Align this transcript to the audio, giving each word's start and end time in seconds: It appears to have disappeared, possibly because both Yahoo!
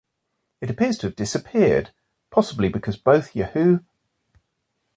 It 0.61 0.71
appears 0.71 0.97
to 0.97 1.05
have 1.05 1.15
disappeared, 1.15 1.91
possibly 2.31 2.69
because 2.69 2.97
both 2.97 3.35
Yahoo! 3.35 3.81